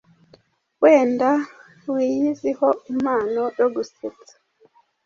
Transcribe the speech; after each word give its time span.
wenda 0.81 1.29
wiyiziho 1.93 2.67
impano 2.91 3.43
yo 3.59 3.67
gusetsa 3.75 4.33